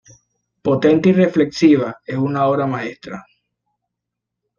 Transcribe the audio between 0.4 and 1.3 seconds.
Potente y